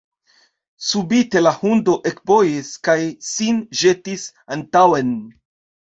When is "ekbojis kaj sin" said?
2.13-3.63